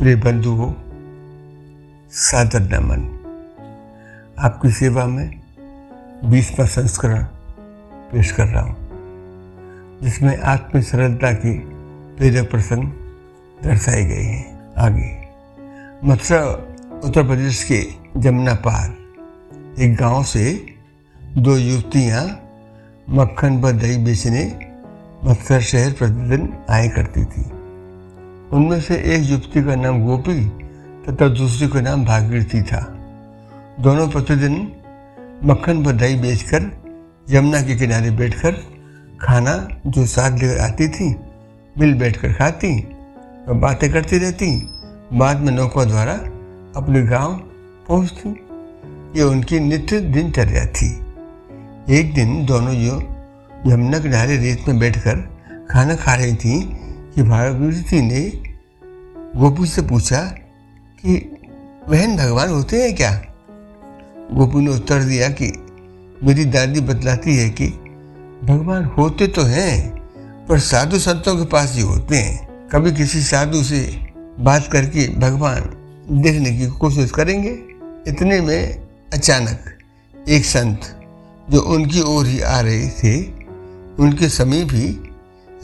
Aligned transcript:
प्रिय 0.00 0.14
बंधुओं 0.16 0.72
सादर 2.10 2.60
नमन 2.60 3.02
आपकी 4.38 4.70
सेवा 4.70 5.04
में 5.06 5.40
बीसवा 6.24 6.66
संस्करण 6.66 7.24
पेश 8.12 8.32
कर 8.32 8.46
रहा 8.46 8.62
हूँ, 8.62 8.76
जिसमें 10.02 10.40
आत्म 10.40 10.80
सरलता 10.80 11.32
की 11.32 11.52
प्रेरक 12.16 12.50
प्रसंग 12.50 12.88
दर्शाए 13.64 14.04
गए 14.04 14.22
हैं। 14.22 14.74
आगे, 14.78 15.10
मथुरा, 16.04 16.40
उत्तर 17.04 17.26
प्रदेश 17.26 17.62
के 17.64 17.82
जमुना 18.20 18.54
पार, 18.54 18.88
एक 19.78 19.96
गाँव 19.96 20.24
से 20.24 20.74
दो 21.36 21.56
युवतियाँ 21.56 22.26
मक्खन 23.10 23.60
व 23.60 23.72
दही 23.72 24.04
बेचने 24.04 24.44
मथुरा 25.24 25.60
शहर 25.60 25.92
प्रतिदिन 25.92 26.52
आया 26.70 26.88
करती 26.88 27.24
थी। 27.24 27.59
उनमें 28.52 28.80
से 28.80 28.94
एक 28.94 29.30
युवती 29.30 29.64
का 29.64 29.74
नाम 29.74 30.06
गोपी 30.06 30.48
तथा 31.06 31.28
दूसरी 31.28 31.68
का 31.68 31.80
नाम 31.80 32.04
भागीरथी 32.04 32.62
था। 32.62 32.80
दोनों 33.80 34.08
प्रतिदिन 34.08 34.72
मक्खन 35.44 35.78
व 35.78 35.92
दही 35.92 36.16
बेचकर, 36.16 36.62
यमुना 37.30 37.62
के 37.62 37.76
किनारे 37.76 38.10
बैठकर 38.10 38.52
खाना 39.20 39.68
जो 39.86 40.06
साथ 40.06 40.38
लेकर 40.38 40.58
आती 40.58 40.88
थी, 40.88 41.16
मिल 41.78 41.94
बैठकर 41.94 42.32
खाती 42.32 42.80
और 43.48 43.54
बातें 43.54 43.92
करती 43.92 44.18
रहती। 44.18 44.68
बाद 45.12 45.40
में 45.40 45.52
नौका 45.52 45.84
द्वारा 45.84 46.12
अपने 46.76 47.02
गाँव 47.02 47.34
पहुँचती। 47.88 48.28
ये 49.18 49.22
उनकी 49.22 49.60
नित्य 49.60 50.00
दिनचर्या 50.00 50.66
थी। 50.66 50.90
एक 51.90 52.14
दिन 52.14 52.46
दोनों 52.46 52.74
जो 52.74 53.00
यमुना 53.66 53.98
किनारे 53.98 54.36
रेत 54.36 54.68
में 54.68 54.78
बैठकर 54.78 55.16
खाना 55.70 55.94
खा 55.94 56.14
रही 56.14 56.34
थी। 56.34 56.76
कि 57.14 57.22
भागीरथी 57.22 58.02
ने 58.02 58.32
गोपी 59.36 59.66
से 59.66 59.82
पूछा 59.82 60.22
कि, 61.02 61.36
बहन, 61.88 62.16
भगवान 62.16 62.48
होते 62.48 62.82
हैं 62.82 62.96
क्या? 62.96 63.22
गोपी 64.32 64.58
ने 64.58 64.70
उत्तर 64.70 65.02
दिया 65.02 65.28
कि, 65.28 65.52
मेरी 66.24 66.44
दादी 66.44 66.80
बतलाती 66.80 67.36
है 67.36 67.50
कि 67.50 67.66
भगवान 68.44 68.84
होते 68.84 69.26
तो 69.26 69.42
हैं, 69.42 69.96
पर 70.48 70.58
साधु 70.58 70.98
संतों 70.98 71.36
के 71.36 71.44
पास 71.44 71.74
ही 71.74 71.82
होते 71.82 72.16
हैं। 72.16 72.68
कभी 72.68 72.92
किसी 72.92 73.22
साधु 73.22 73.62
से 73.62 74.06
बात 74.40 74.68
करके 74.72 75.08
भगवान 75.08 75.60
देखने 76.10 76.58
की 76.58 76.66
कोशिश 76.66 77.10
करेंगे? 77.10 77.58
इतने 78.10 78.40
में 78.40 78.88
अचानक 79.12 79.64
एक 80.28 80.44
संत 80.44 81.00
जो 81.50 81.60
उनकी 81.60 82.00
ओर 82.00 82.26
ही 82.26 82.40
आ 82.40 82.60
रहे 82.60 82.88
थे, 82.88 83.24
उनके 83.98 84.28
समीप 84.28 84.68
ही 84.70 85.09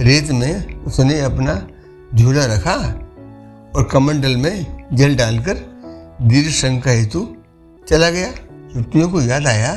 रेत 0.00 0.30
में 0.30 0.84
उसने 0.84 1.18
अपना 1.20 1.54
झूला 2.14 2.44
रखा 2.46 2.74
और 3.76 3.88
कमंडल 3.92 4.36
में 4.36 4.86
जल 4.92 5.16
डालकर 5.16 5.54
दीर्घ 6.22 6.50
शंका 6.50 6.90
हेतु 6.90 7.26
चला 7.86 8.10
गया। 8.10 8.28
युवतियों 8.76 9.08
को 9.10 9.20
याद 9.22 9.46
आया 9.46 9.72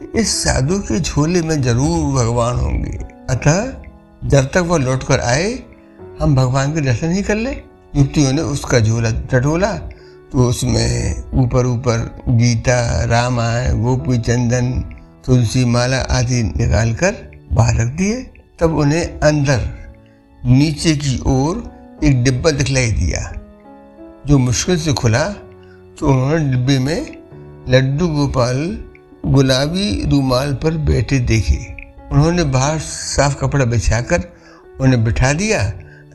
कि 0.00 0.20
इस 0.20 0.36
साधु 0.44 0.78
के 0.78 1.00
झोले 1.00 1.42
में 1.42 1.60
ज़रूर 1.62 2.12
भगवान 2.14 2.56
होंगे। 2.56 2.98
अतः 3.30 4.28
जब 4.28 4.50
तक 4.54 4.66
वह 4.66 4.78
लौट 4.78 5.04
कर 5.04 5.20
आए, 5.20 5.52
हम 6.20 6.34
भगवान 6.36 6.74
के 6.74 6.80
दर्शन 6.80 7.12
ही 7.12 7.22
कर 7.22 7.36
ले। 7.36 7.50
युवतियों 7.50 8.32
ने 8.32 8.42
उसका 8.42 8.80
झोला 8.80 9.10
टटोला 9.32 9.72
तो 10.32 10.48
उसमें 10.48 11.22
ऊपर 11.34 11.66
ऊपर 11.66 12.24
गीता, 12.28 13.04
रामायण, 13.04 13.82
गोपी 13.82 14.18
चंदन, 14.18 14.72
तुलसी 15.26 15.64
माला 15.64 15.98
आदि 16.10 16.42
निकालकर 16.44 17.12
बाहर 17.52 17.76
रख 17.76 17.92
दिए। 17.92 18.16
तब 18.58 18.76
उन्हें 18.76 19.20
अंदर, 19.20 19.60
नीचे 20.42 20.94
की 20.96 21.18
ओर 21.26 21.98
एक 22.04 22.22
डिब्बा 22.24 22.50
दिखलाई 22.50 22.90
दिया। 22.92 23.20
जो 24.26 24.38
मुश्किल 24.38 24.78
से 24.78 24.92
खुला 24.92 25.24
तो 25.98 26.06
उन्होंने 26.06 26.50
डिब्बे 26.50 26.78
में 26.78 27.66
लड्डू 27.68 28.08
गोपाल 28.08 28.56
गुलाबी 29.26 30.08
रूमाल 30.10 30.54
पर 30.54 30.76
बैठे 30.86 31.18
देखे। 31.18 31.58
उन्होंने 32.12 32.44
बाहर 32.44 32.78
साफ़ 32.78 33.36
कपड़ा 33.40 33.64
बिछाकर 33.64 34.24
उन्हें 34.80 35.04
बिठा 35.04 35.32
दिया 35.32 35.62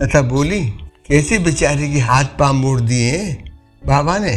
तथा 0.01 0.22
बोली, 0.22 0.62
कैसे 1.07 1.40
बेचारे 1.40 1.91
के 1.94 2.00
हाथ 2.00 2.25
पाँव 2.40 2.53
मोड़ 2.53 2.80
दिए 2.81 3.22
बाबा 3.85 4.18
ने 4.18 4.35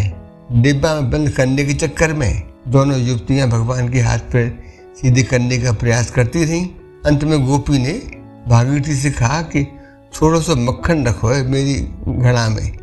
डिब्बा 0.53 0.95
में 0.95 1.11
बंद 1.11 1.31
करने 1.31 1.65
के 1.65 1.75
चक्कर 1.75 2.13
में 2.13 2.43
दोनों 2.69 2.99
युवतियाँ 2.99 3.49
भगवान 3.49 3.89
के 3.89 4.01
हाथ 4.01 4.19
पर 4.19 4.57
सीधे 5.01 5.23
करने 5.23 5.59
का 5.59 5.73
प्रयास 5.73 6.11
करती 6.11 6.45
रहीं 6.45 6.67
अंत 7.07 7.25
में 7.25 7.45
गोपी 7.47 7.79
ने 7.79 7.93
भागीरथी 8.49 8.95
से 8.97 9.11
कहा 9.11 9.41
कि 9.45 9.65
थोड़ा 10.13 10.39
सा 10.41 10.55
मक्खन 10.55 11.05
रखो 11.07 11.29
है 11.29 11.43
मेरी 11.47 11.75
घड़ा 12.09 12.49
में। 12.49 12.79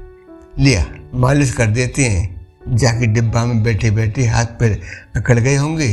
लिया, 0.60 0.86
मालिश 1.16 1.54
कर 1.54 1.68
देते 1.68 2.06
हैं। 2.06 2.76
जाके 2.78 3.08
डिब्बा 3.08 3.46
में 3.46 3.64
बैठे 3.64 3.92
बैठे 3.92 4.26
हाथ 4.26 4.46
पैर 4.60 4.80
अकड़ 5.16 5.38
गए 5.40 5.56
होंगे 5.56 5.90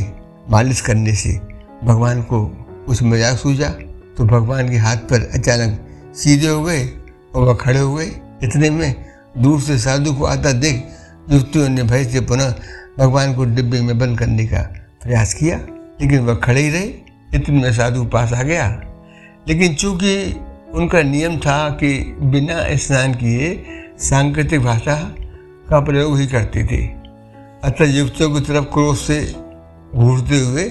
मालिश 0.51 0.81
करने 0.81 1.15
से। 1.15 1.33
भगवान 1.85 2.23
को 2.23 2.43
उस 2.89 3.03
मज़ाक 3.03 3.39
सूझा 3.39 3.69
तो 4.19 4.25
भगवान 4.27 4.69
के 4.69 4.77
हाथ 4.77 5.09
पर 5.09 5.29
अचानक 5.35 6.13
सीधे 6.17 6.49
हो 6.49 6.63
गए 6.63 6.87
और 7.35 7.47
वह 7.47 7.55
खड़े 7.57 7.79
हो 7.81 7.95
गए। 7.95 8.11
इतने 8.43 8.71
में 8.71 8.95
दूर 9.39 9.61
से 9.61 9.79
साधु 9.79 10.15
को 10.15 10.25
आता 10.27 10.53
देख 10.55 10.85
युवतियों 11.33 11.69
ने 11.69 11.83
भय 11.85 12.05
से 12.05 12.21
पुनः 12.23 12.55
भगवान 12.99 13.35
को 13.35 13.45
डिब्बे 13.47 13.81
में 13.81 13.99
बंद 13.99 14.19
करने 14.19 14.47
का 14.47 14.63
प्रयास 15.03 15.35
किया, 15.35 15.61
लेकिन 16.01 16.21
वह 16.21 16.35
खड़े 16.37 16.61
ही 16.61 16.71
रहे। 16.71 17.08
इतने 17.35 17.63
में 17.63 17.73
साधु 17.73 18.05
पास 18.05 18.33
आ 18.33 18.43
गया। 18.43 18.69
लेकिन 19.49 19.75
चूँकि 19.75 20.41
उनका 20.75 21.03
नियम 21.03 21.39
था 21.39 21.71
कि 21.71 22.17
बिना 22.21 22.77
स्नान 22.77 23.15
किए 23.15 23.65
सांकेतिक 23.99 24.61
भाषा 24.61 25.15
का 25.71 25.81
प्रयोग 25.81 26.19
ही 26.19 26.27
करती 26.27 26.65
थी। 26.65 26.87
अतः 27.65 27.85
युवतियों 27.85 28.31
की 28.31 28.41
तरफ़ 28.41 28.65
क्रोध 28.65 28.97
से 28.97 29.35
घूरते 29.95 30.41
हुए 30.41 30.65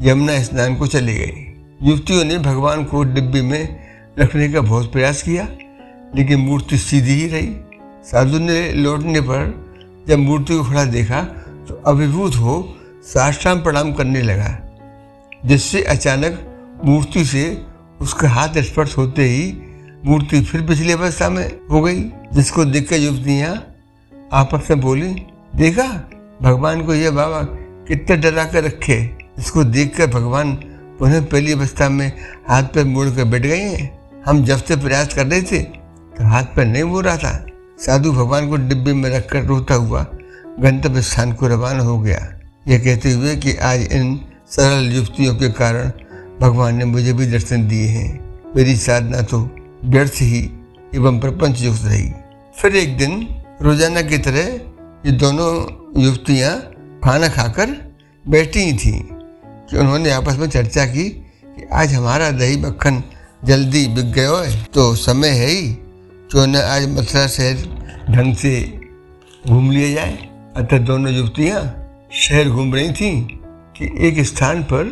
यमुना 0.00 0.42
स्नान 0.42 0.76
को 0.76 0.86
चले 0.86 1.14
गए 1.14 1.44
युवतियों 1.82 2.24
ने 2.24 2.38
भगवान 2.38 2.84
को 2.84 3.02
डिब्बे 3.04 3.42
में 3.42 3.80
रखने 4.18 4.48
का 4.48 4.60
बहुत 4.60 4.92
प्रयास 4.92 5.22
किया, 5.22 5.48
लेकिन 6.16 6.38
मूर्ति 6.38 6.78
सीधी 6.78 7.12
ही 7.12 7.28
रही। 7.28 7.56
साधु 8.04 8.38
ने 8.38 8.72
लौटने 8.72 9.20
पर 9.20 9.68
जब 10.08 10.18
मूर्ति 10.18 10.54
को 10.54 10.64
खड़ा 10.64 10.84
देखा 10.84 11.22
तो 11.68 11.82
अभिभूत 11.86 12.36
हो 12.36 12.76
साष्टांग 13.04 13.62
प्रणाम 13.62 13.92
करने 13.92 14.22
लगा। 14.22 14.67
जिससे 15.46 15.82
अचानक 15.84 16.44
मूर्ति 16.84 17.24
से 17.24 17.44
उसका 18.00 18.28
हाथ 18.28 18.58
स्पर्श 18.62 18.96
होते 18.98 19.24
ही 19.24 19.52
मूर्ति 20.04 20.40
फिर 20.40 20.62
पिछली 20.66 20.92
अवस्था 20.92 21.28
में 21.28 21.46
हो 21.70 21.80
गई, 21.80 22.02
जिसको 22.32 22.64
देख 22.64 22.88
कर 22.90 22.96
युवतियाँ 22.96 23.54
आपस 24.32 24.70
में 24.70 24.80
बोली, 24.80 25.14
देखा, 25.56 25.84
भगवान 26.42 26.82
को 26.82 26.94
यह 26.94 27.10
बाबा 27.10 27.42
कितना 27.88 28.16
डरा 28.16 28.44
कर 28.44 28.64
रखे। 28.64 28.98
इसको 29.38 29.64
देखकर 29.64 30.06
भगवान 30.06 30.52
पुनः 30.98 31.24
पहली 31.24 31.52
अवस्था 31.52 31.88
में 31.88 32.12
हाथ 32.48 32.62
पर 32.74 32.84
मोड़ 32.84 33.08
कर 33.08 33.24
बैठ 33.24 33.42
गए 33.42 33.58
हैं। 33.58 33.98
हम 34.26 34.44
जब 34.44 34.64
से 34.64 34.76
प्रयास 34.76 35.14
कर 35.14 35.26
रहे 35.26 35.42
थे 35.42 35.62
तो 35.62 36.28
हाथ 36.28 36.44
पर 36.56 36.64
नहीं 36.64 36.84
बोल 36.84 37.04
रहा 37.04 37.16
था। 37.16 37.44
साधु 37.78 38.12
भगवान 38.12 38.48
को 38.48 38.56
डिब्बे 38.58 38.92
में 38.92 39.10
रखकर 39.10 39.44
रोता 39.44 39.74
हुआ 39.74 40.06
गंतव्य 40.60 41.02
स्थान 41.02 41.32
को 41.32 41.46
रवाना 41.46 41.82
हो 41.82 41.98
गया। 42.00 42.18
यह 42.68 42.78
कहते 42.78 43.12
हुए 43.12 43.36
कि 43.36 43.56
आज 43.56 43.82
इन 43.82 44.14
सरल 44.50 44.92
युक्तियों 44.92 45.34
के 45.34 45.48
कारण 45.52 45.90
भगवान 46.40 46.76
ने 46.76 46.84
मुझे 46.84 47.12
भी 47.12 47.26
दर्शन 47.26 47.66
दिए 47.68 47.86
हैं। 47.86 48.52
मेरी 48.56 48.76
साधना 48.76 49.20
तो 49.22 49.38
व्यर्थ 49.84 50.20
ही 50.22 50.40
एवं 50.94 51.18
प्रपंच 51.20 51.60
युक्त 51.62 51.84
रही। 51.84 52.08
फिर 52.56 52.76
एक 52.76 52.96
दिन 52.98 53.12
रोज़ाना 53.62 54.02
की 54.02 54.18
तरह 54.18 54.48
ये 55.06 55.12
दोनों 55.14 55.50
युवतियाँ 56.02 56.54
खाना 57.04 57.28
खाकर 57.28 57.76
बैठी 58.24 58.72
थी 58.74 58.92
कि 59.70 59.76
उन्होंने 59.76 60.10
आपस 60.10 60.38
में 60.38 60.48
चर्चा 60.48 60.84
की 60.86 61.08
कि 61.08 61.68
आज 61.72 61.94
हमारा 61.94 62.30
दही 62.32 62.56
मक्खन 62.56 63.02
जल्दी 63.44 63.86
बिक 63.94 64.12
गया 64.12 64.38
है 64.38 64.64
तो 64.74 64.94
समय 64.96 65.28
है 65.30 65.48
ही, 65.48 65.72
क्यों 66.30 66.46
न 66.46 66.56
आज 66.56 66.88
मथुरा 66.88 67.26
शहर 67.28 67.56
ढंग 68.10 68.34
से 68.36 68.54
घूम 69.46 69.70
लिया 69.70 69.94
जाए। 69.94 70.16
अतः 70.56 70.78
दोनों 70.86 71.12
युवतियाँ 71.12 71.60
शहर 72.14 72.48
घूम 72.48 72.74
रही 72.74 72.92
थीं। 72.92 73.37
कि 73.78 74.08
एक 74.08 74.20
स्थान 74.20 74.62
पर 74.62 74.84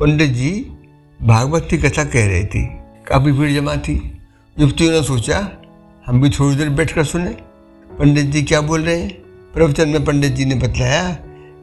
पंडित 0.00 0.30
जी 0.30 0.72
भागवत 1.22 1.66
की 1.70 1.78
कथा 1.78 2.04
कह 2.04 2.26
रहे 2.26 2.44
थे। 2.44 2.62
काफ़ी 3.06 3.32
भीड़ 3.32 3.60
जमा 3.60 3.76
थी। 3.76 4.18
युवतियों 4.58 4.92
ने 4.92 5.02
सोचा, 5.02 5.50
हम 6.06 6.20
भी 6.20 6.30
थोड़ी 6.30 6.56
देर 6.56 6.68
बैठकर 6.68 7.04
सुने। 7.04 7.30
पंडित 7.98 8.26
जी 8.26 8.42
क्या 8.42 8.60
बोल 8.60 8.82
रहे 8.82 9.00
हैं? 9.00 9.10
प्रवचन 9.54 9.88
में 9.88 10.04
पंडित 10.04 10.32
जी 10.32 10.44
ने 10.44 10.54
बताया 10.54 11.14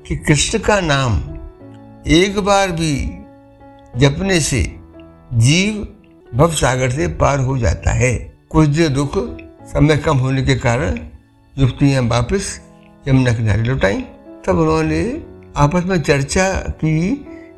कि 0.08 0.16
कृष्ण 0.16 0.60
का 0.60 0.80
नाम 0.80 1.18
एक 2.08 2.40
बार 2.40 2.72
भी 2.72 3.18
जपने 3.98 4.40
से 4.40 4.76
जीव 5.34 5.88
भव 6.36 6.52
सागर 6.52 6.90
से 6.90 7.08
पार 7.08 7.40
हो 7.40 7.58
जाता 7.58 7.92
है। 7.92 8.34
कुछ 8.50 8.68
देर 8.68 8.90
दुख, 8.90 9.12
समय 9.64 9.98
कम 9.98 10.18
होने 10.18 10.42
के 10.42 10.56
कारण 10.56 11.00
युवतियाँ 11.58 12.04
वापस 12.04 12.62
यमुना 13.08 13.34
किनारे 13.34 13.64
लौटाई। 13.64 14.02
तब 14.46 14.58
उन्होंने 14.58 15.33
आपस 15.58 15.84
में 15.86 16.02
चर्चा 16.02 16.48
की 16.78 17.10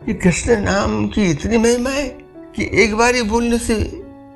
कि 0.06 0.13
कृष्ण 0.13 0.59
नाम 0.62 1.07
की 1.07 1.30
इतनी 1.31 1.57
महिमा 1.57 1.89
है 1.89 2.07
कि 2.56 2.69
एक 2.83 2.95
बार 2.95 3.15
ही 3.15 3.21
बोलने 3.21 3.57
से 3.57 3.75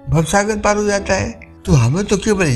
भवसागर 0.09 0.57
पार 0.57 0.77
हो 0.77 0.83
जाता 0.83 1.13
है। 1.13 1.29
तो 1.65 1.73
हमें 1.73 2.03
तो 2.05 2.17
केवल 2.17 2.47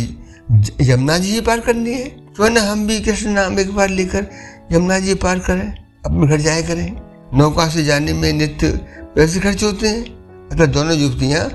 यमुना 0.81 1.17
जी 1.17 1.31
ही 1.31 1.41
पार 1.41 1.59
करनी 1.59 1.93
है। 1.93 2.07
तो 2.33 2.49
ना 2.49 2.61
हम 2.61 2.87
भी 2.87 2.99
कृष्ण 2.99 3.29
नाम 3.29 3.59
एक 3.59 3.75
बार 3.75 3.89
लेकर 3.89 4.27
यमुना 4.71 4.99
जी 4.99 5.13
पार 5.15 5.39
करें, 5.39 5.69
अपने 6.05 6.27
घर 6.27 6.37
जाया 6.37 6.61
करें। 6.61 6.91
नौका 7.33 7.67
से 7.69 7.83
जाने 7.83 8.13
में 8.13 8.31
नित्य 8.33 8.69
पैसे 9.15 9.39
खर्च 9.39 9.63
होते 9.63 9.87
हैं, 9.87 10.03
अतः 10.49 10.65
दोनों 10.65 10.95
युवतियाँ 10.95 11.45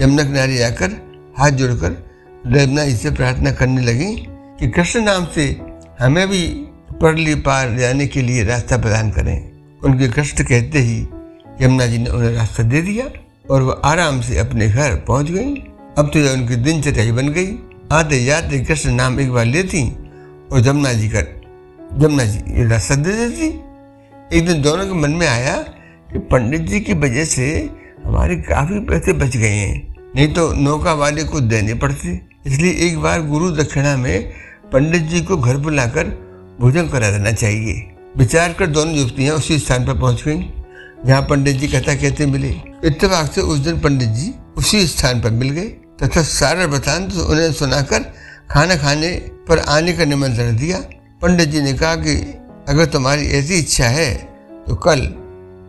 यमुना 0.00 0.24
किनारे 0.24 0.56
जाकर 0.56 0.90
हाथ 1.38 1.50
जोड़कर 1.50 1.96
यमुना 2.46 2.84
जी 2.84 2.96
से 2.96 3.10
प्रार्थना 3.10 3.52
करने 3.52 3.82
लगी 3.82 4.14
कि 4.60 4.68
कृष्ण 4.68 5.04
नाम 5.04 5.26
से 5.34 5.44
हमें 6.00 6.26
भी 6.28 6.42
परली 7.00 7.34
पार 7.34 7.76
जाने 7.76 8.06
के 8.06 8.22
लिए 8.22 8.42
रास्ता 8.44 8.76
प्रदान 8.76 9.10
करें। 9.10 9.36
उनके 9.84 10.08
कष्ट 10.08 10.42
कहते 10.42 10.78
ही 10.78 10.98
यमुना 11.62 11.86
जी 11.86 11.98
ने 11.98 12.10
उन्हें 12.10 12.32
रास्ता 12.32 12.62
दे 12.62 12.82
दिया 12.82 13.04
और 13.50 13.62
वो 13.62 13.70
आराम 13.70 14.20
से 14.20 14.38
अपने 14.38 14.68
घर 14.68 14.94
पहुँच 15.08 15.30
गई। 15.30 15.54
अब 15.98 16.10
तो 16.14 16.18
यह 16.18 16.32
उनकी 16.32 16.56
दिनचर्या 16.56 17.04
ही 17.04 17.12
बन 17.12 17.28
गई। 17.28 17.56
आते 17.92 18.24
जाते 18.24 18.60
कृष्ण 18.60 18.92
नाम 18.92 19.20
एक 19.20 19.32
बार 19.32 19.44
लेती 19.44 19.82
और 20.52 20.60
जमुना 20.60 20.92
जी 20.92 21.08
कर 21.08 21.26
जमुना 21.92 22.24
जी 22.24 22.38
ये 22.58 22.68
रास्ता 22.68 22.94
दे 22.94 23.12
देती। 23.12 23.48
एक 24.36 24.46
दिन 24.46 24.62
दोनों 24.62 24.86
के 24.86 24.92
मन 24.92 25.10
में 25.10 25.26
आया 25.26 25.56
कि 26.12 26.18
पंडित 26.18 26.60
जी 26.60 26.80
की 26.80 26.94
वजह 26.94 27.24
से 27.24 27.50
हमारे 28.04 28.36
काफ़ी 28.36 28.80
पैसे 28.80 29.12
बच 29.12 29.36
गए 29.36 29.48
हैं। 29.48 29.94
नहीं 30.16 30.32
तो 30.34 30.52
नौका 30.52 30.92
वाले 30.92 31.24
को 31.24 31.40
देने 31.40 31.74
पड़ते। 31.74 32.20
इसलिए 32.46 32.72
एक 32.86 32.98
बार 32.98 33.22
गुरु 33.22 33.50
दक्षिणा 33.50 33.96
में 33.96 34.32
पंडित 34.72 35.02
जी 35.02 35.20
को 35.20 35.36
घर 35.36 35.56
बुलाकर 35.56 36.18
भोजन 36.60 36.88
करा 36.88 37.10
देना 37.10 37.30
चाहिए। 37.32 37.74
विचार 38.16 38.52
कर 38.52 38.66
दोनों 38.68 38.94
युवतियाँ 38.94 39.36
उसी 39.36 39.58
स्थान 39.58 39.84
पर 39.86 39.98
पहुँच 39.98 40.22
गईं, 40.24 40.42
जहाँ 41.06 41.20
पंडित 41.22 41.56
जी 41.56 41.68
कथा 41.68 41.94
कहते 41.94 42.26
मिले। 42.26 42.48
इतफाक 42.84 43.30
से 43.32 43.40
उस 43.42 43.58
दिन 43.58 43.78
पंडित 43.80 44.08
जी 44.10 44.32
उसी 44.56 44.86
स्थान 44.86 45.20
पर 45.20 45.30
मिल 45.32 45.50
गए, 45.50 45.68
तथा 45.98 46.22
सारा 46.22 46.64
वृतांत 46.64 47.12
तो 47.12 47.24
उन्हें 47.24 47.52
सुनाकर 47.52 48.02
खाना 48.50 48.76
खाने 48.76 49.10
पर 49.48 49.58
आने 49.68 49.92
का 49.92 50.04
निमंत्रण 50.04 50.56
दिया। 50.56 50.78
पंडित 51.22 51.48
जी 51.48 51.60
ने 51.60 51.72
कहा 51.72 51.94
कि, 51.96 52.14
अगर 52.68 52.86
तुम्हारी 52.86 53.26
ऐसी 53.28 53.54
इच्छा 53.54 53.88
है 53.88 54.14
तो 54.66 54.74
कल 54.76 55.00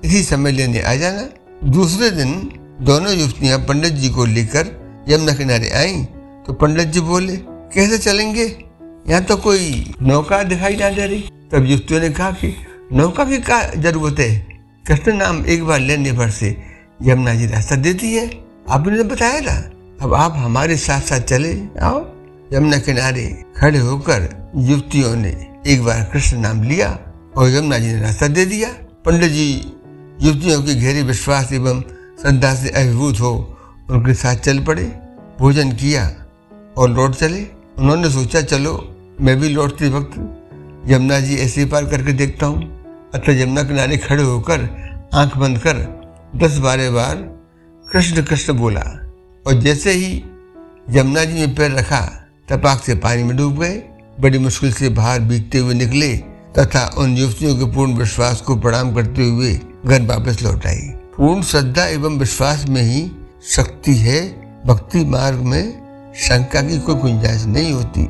इसी 0.06 0.24
समय 0.24 0.52
लेने 0.52 0.82
आ 0.82 0.94
जाना। 0.96 1.28
दूसरे 1.70 2.10
दिन 2.12 2.34
दोनों 2.82 3.14
युवतियाँ 3.14 3.60
पंडित 3.60 3.94
जी 3.94 4.10
को 4.10 4.26
लेकर 4.26 5.06
यमुना 5.10 5.34
किनारे 5.34 5.70
आई 5.72 6.04
तो 6.48 6.54
पंडित 6.54 6.88
जी 6.88 7.00
बोले, 7.02 7.36
कैसे 7.74 7.98
चलेंगे? 8.00 8.48
यहाँ 9.08 9.24
तो 9.24 9.38
कोई 9.38 9.94
नौका 10.02 10.44
दिखाई 10.44 10.76
ना 10.76 10.90
दे 10.90 11.06
रही? 11.06 11.22
तब 11.52 11.66
युवतियों 11.66 12.00
ने 12.00 12.10
कहा 12.10 12.32
कि 12.32 12.56
नौका 12.94 13.26
की 13.26 13.38
क्या 13.38 13.62
ज़रूरत 13.76 14.20
है? 14.20 14.62
कृष्ण 14.88 15.14
नाम 15.14 15.46
एक 15.46 15.64
बार 15.64 15.80
लेने 15.80 16.12
पर 16.12 16.30
से 16.30 16.58
यमुना 17.04 17.34
जी 17.36 17.48
रास्ता 17.48 17.76
देती 17.76 18.14
है। 18.14 18.40
आपने 18.70 18.98
तो 18.98 19.04
बताया 19.04 19.42
था। 19.42 19.72
अब 20.02 20.14
आप 20.14 20.34
हमारे 20.38 20.78
साथ 20.78 21.02
साथ 21.02 21.20
चले 21.20 21.62
आओ। 21.82 22.00
यमुना 22.54 22.78
किनारे 22.78 23.44
खड़े 23.58 23.80
होकर 23.80 24.52
युवतियों 24.56 25.16
ने 25.16 25.48
एक 25.68 25.84
बार 25.84 26.10
कृष्ण 26.14 26.38
नाम 26.38 26.64
लिया 26.64 27.00
और 27.38 27.50
यमुना 27.50 27.78
जी 27.78 27.88
ने 27.88 28.02
रास्ता 28.02 28.28
दे 28.28 28.46
दिया। 28.46 28.70
पंडित 29.06 29.32
जी, 29.32 29.74
युवतियों 30.22 30.62
के 30.64 30.76
गहरे 30.76 31.02
विश्वास 31.02 31.54
एवं 31.54 31.82
श्रद्धा 32.22 32.56
से 32.56 32.70
अभिभूत 32.70 33.20
हो 33.20 33.58
उनके 33.90 34.14
साथ 34.14 34.36
चल 34.36 34.60
पड़े, 34.60 34.84
भोजन 35.40 35.72
किया 35.72 36.12
और 36.78 36.90
लौट 36.90 37.16
चले। 37.16 37.48
उन्होंने 37.78 38.10
सोचा, 38.10 38.42
चलो 38.42 38.91
मैं 39.22 39.40
भी 39.40 39.50
लौटते 39.50 39.88
वक्त 39.90 40.14
यमुना 40.92 41.20
जी 41.20 41.36
ऐसे 41.36 41.66
पार 41.66 41.86
करके 41.86 42.14
देखता 42.14 42.46
हूँ। 42.46 42.62
अतः 43.14 43.42
यमुना 43.42 43.64
किनारे 43.64 43.98
खड़े 43.98 44.24
होकर 44.24 44.62
आँख 45.14 45.38
बंद 45.38 45.58
कर 45.58 45.78
दस 46.36 46.58
बारह 46.58 46.90
बार 46.92 47.16
कृष्ण 47.92 48.24
कृष्ण 48.24 48.54
बोला। 48.54 48.82
और 49.48 49.54
जैसे 49.54 49.92
ही 49.92 50.24
यमुना 50.90 51.24
जी 51.26 51.34
में 51.34 51.56
पैर 51.56 51.72
रखा, 51.72 52.00
तपाक 52.50 52.84
से 52.84 52.96
पानी 52.96 53.24
में 53.24 53.36
डूब 53.38 53.60
गए। 53.60 53.76
बड़ी 54.20 54.38
मुश्किल 54.38 54.74
से 54.74 54.90
बाहर 54.90 55.20
बीतते 55.20 55.58
हुए 55.58 55.74
निकले 55.74 56.16
तथा 56.58 56.86
उन 56.98 57.18
युवतियों 57.18 57.56
के 57.56 57.66
पूर्ण 57.76 57.94
विश्वास 57.94 58.42
को 58.42 58.56
प्रणाम 58.56 58.94
करते 58.96 59.28
हुए 59.30 59.54
घर 59.86 60.02
वापस 60.02 60.42
लौट 60.44 60.66
आई। 60.66 60.82
पूर्ण 61.18 61.42
श्रद्धा 61.42 61.86
एवं 61.86 62.18
विश्वास 62.20 62.66
में 62.70 62.82
ही 62.82 63.12
शक्ति 63.48 63.96
है, 63.96 64.22
भक्ति 64.66 65.06
मार्ग 65.06 65.38
में 65.38 65.64
शंका 66.16 66.62
की 66.62 66.80
कोई 66.80 66.96
गुंजाइश 66.96 67.46
नहीं 67.46 67.72
होती। 67.74 68.08